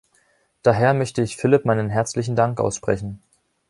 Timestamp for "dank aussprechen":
2.35-3.21